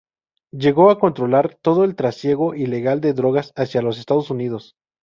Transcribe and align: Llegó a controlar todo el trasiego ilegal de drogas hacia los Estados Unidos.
Llegó 0.51 0.89
a 0.89 0.97
controlar 0.97 1.59
todo 1.61 1.83
el 1.83 1.95
trasiego 1.95 2.55
ilegal 2.55 3.01
de 3.01 3.13
drogas 3.13 3.53
hacia 3.55 3.83
los 3.83 3.99
Estados 3.99 4.31
Unidos. 4.31 4.73